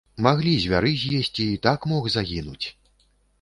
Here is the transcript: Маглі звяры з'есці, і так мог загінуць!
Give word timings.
Маглі 0.27 0.53
звяры 0.63 0.93
з'есці, 1.01 1.45
і 1.51 1.59
так 1.67 1.85
мог 1.93 2.09
загінуць! 2.15 2.67